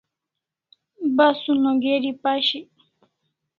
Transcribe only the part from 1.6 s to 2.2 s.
o geri